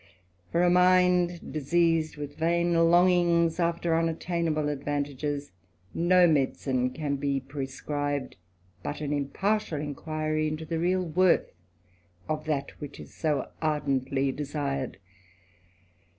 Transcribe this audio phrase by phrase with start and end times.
[0.51, 5.51] For a mind diseased with vain longings after unattainabl ^^^ advantages,
[5.93, 8.35] no medicine can be prescribed,
[8.81, 11.51] but an impartial^^ inquiry into the real worth
[12.27, 14.97] of that which is so ardentl] desired.